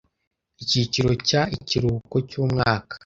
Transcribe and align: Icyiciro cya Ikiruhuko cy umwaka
Icyiciro 0.63 1.11
cya 1.27 1.41
Ikiruhuko 1.57 2.15
cy 2.29 2.35
umwaka 2.43 2.93